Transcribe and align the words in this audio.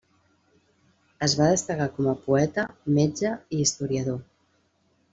Es 1.27 1.35
va 1.41 1.51
destacar 1.51 1.87
com 1.99 2.09
a 2.13 2.17
poeta, 2.25 2.67
metge 2.99 3.37
i 3.59 3.65
historiador. 3.69 4.23